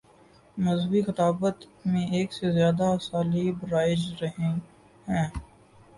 مذہبی 0.57 1.01
خطابت 1.01 1.57
میں 1.85 2.05
ایک 2.11 2.33
سے 2.33 2.51
زیادہ 2.51 2.83
اسالیب 2.91 3.65
رائج 3.71 4.01
رہے 4.21 4.47
ہیں۔ 4.47 4.59